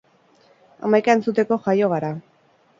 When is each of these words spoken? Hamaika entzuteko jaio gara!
Hamaika 0.87 1.17
entzuteko 1.19 1.61
jaio 1.69 1.95
gara! 1.95 2.13